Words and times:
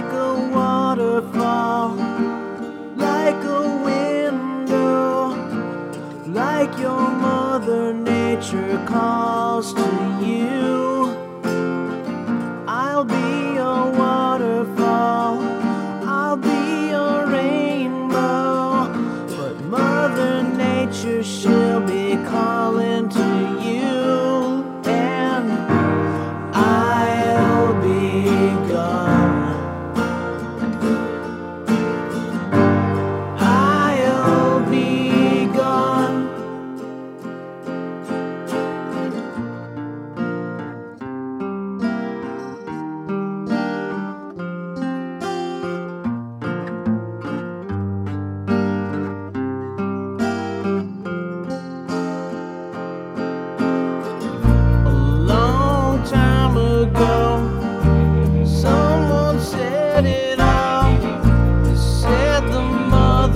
like 0.00 0.12
a 0.12 0.34
waterfall, 0.54 1.96
like 2.94 3.42
a 3.42 3.62
window, 3.84 5.30
like 6.28 6.78
your 6.78 7.00
mother 7.00 7.92
nature 7.92 8.80
calls 8.86 9.74
to 9.74 10.24
you. 10.24 10.87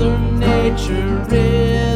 Mother 0.03 0.19
Nature 0.33 1.27
is. 1.31 1.92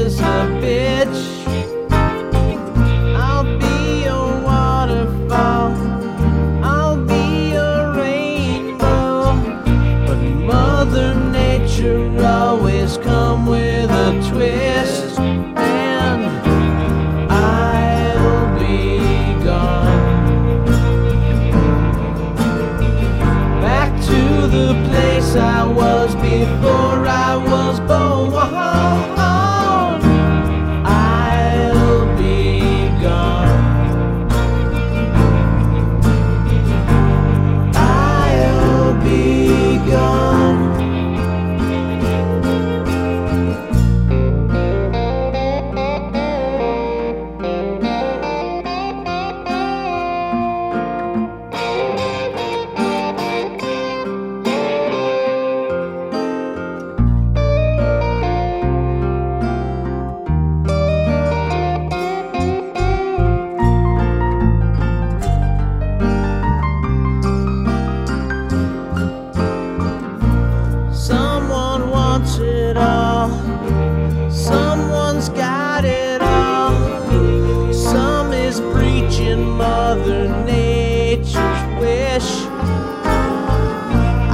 fish. 82.21 82.47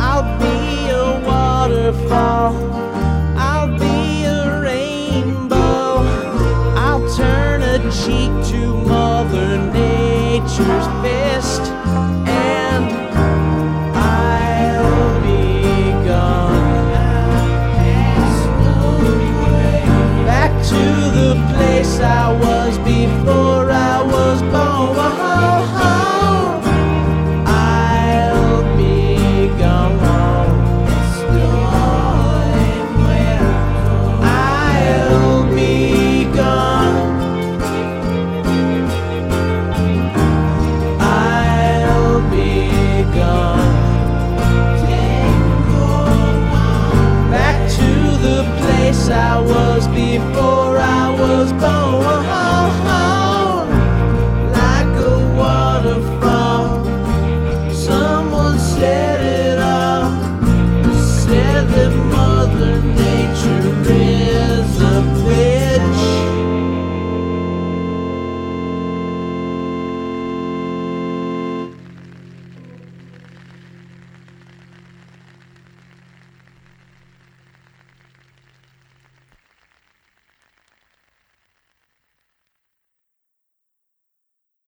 I'll 0.08 0.38
be 0.38 0.90
a 0.90 1.20
waterfall. 1.26 2.54
I'll 3.36 3.76
be 3.78 4.24
a 4.24 4.60
rainbow. 4.60 6.04
I'll 6.76 7.06
turn 7.16 7.62
a 7.62 7.78
cheek 7.90 8.32
to 8.50 8.76
Mother 8.86 9.58
Nature's. 9.72 10.91